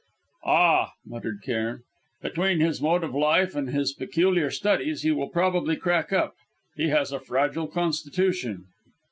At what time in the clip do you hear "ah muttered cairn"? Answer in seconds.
0.47-1.83